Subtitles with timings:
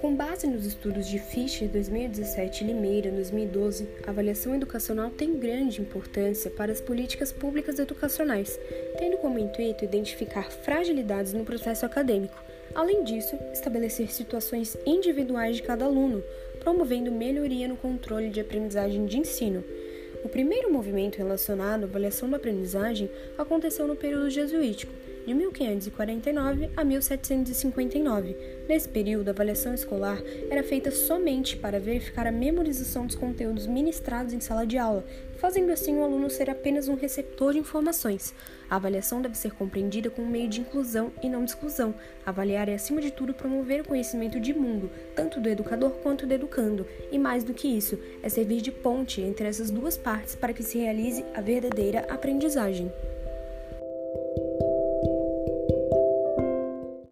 [0.00, 5.82] Com base nos estudos de Fischer 2017 e Limeira 2012, a avaliação educacional tem grande
[5.82, 8.58] importância para as políticas públicas educacionais,
[8.98, 12.34] tendo como intuito identificar fragilidades no processo acadêmico.
[12.74, 16.24] Além disso, estabelecer situações individuais de cada aluno,
[16.60, 19.62] promovendo melhoria no controle de aprendizagem de ensino.
[20.24, 24.94] O primeiro movimento relacionado à avaliação da aprendizagem aconteceu no período jesuítico
[25.26, 28.36] de 1549 a 1759.
[28.68, 34.32] Nesse período, a avaliação escolar era feita somente para verificar a memorização dos conteúdos ministrados
[34.32, 35.04] em sala de aula,
[35.38, 38.34] fazendo assim o aluno ser apenas um receptor de informações.
[38.68, 41.94] A avaliação deve ser compreendida como um meio de inclusão e não de exclusão.
[42.24, 46.34] Avaliar é, acima de tudo, promover o conhecimento de mundo, tanto do educador quanto do
[46.34, 50.52] educando, e mais do que isso, é servir de ponte entre essas duas partes para
[50.52, 52.92] que se realize a verdadeira aprendizagem.